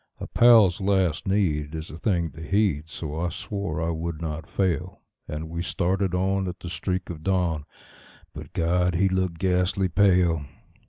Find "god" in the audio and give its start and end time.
8.53-8.95